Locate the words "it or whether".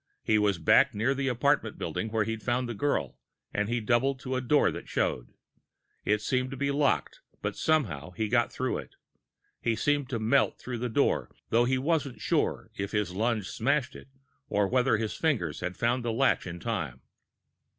13.95-14.97